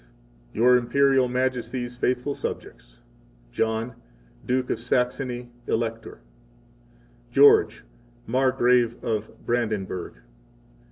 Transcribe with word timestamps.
8 0.53 0.55
Your 0.55 0.77
Imperial 0.77 1.27
Majesty's 1.27 1.95
faithful 1.95 2.33
subjects: 2.33 3.01
9 3.51 3.51
John, 3.51 3.95
Duke 4.43 4.71
of 4.71 4.79
Saxony, 4.79 5.51
Elector 5.67 6.21
10 7.29 7.33
George, 7.33 7.83
Margrave 8.25 8.95
of 9.03 9.29
Brandenburg. 9.45 10.13